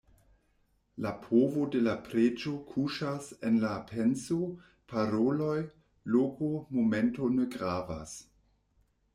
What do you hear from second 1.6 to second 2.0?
de la